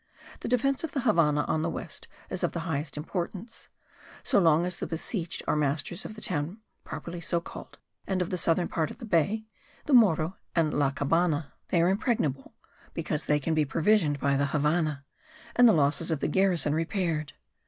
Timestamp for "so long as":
4.23-4.77